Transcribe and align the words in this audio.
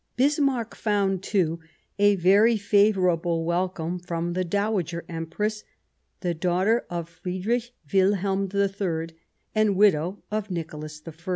Bismarck 0.15 0.75
found, 0.75 1.21
too, 1.21 1.59
a 1.99 2.15
very 2.15 2.57
favourable 2.57 3.45
welcome 3.45 3.99
from 3.99 4.33
the 4.33 4.43
Dowager 4.43 5.05
Empress, 5.07 5.63
the 6.21 6.33
daughter 6.33 6.87
of 6.89 7.07
Friedrich 7.07 7.69
Wilhelm 7.93 8.49
III 8.51 9.09
and 9.53 9.75
widow 9.75 10.23
of 10.31 10.49
Nicolas 10.49 11.03
I. 11.07 11.11